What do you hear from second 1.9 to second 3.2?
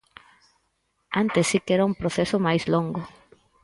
proceso máis longo.